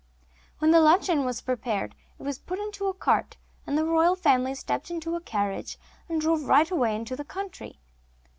[0.57, 4.89] When luncheon was prepared it was put into a cart, and the royal family stepped
[4.89, 5.77] into a carriage
[6.09, 7.79] and drove right away into the country.